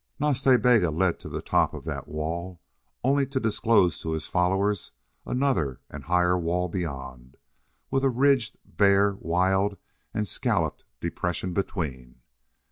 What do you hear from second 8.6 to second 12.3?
bare, wild, and scalloped depression between.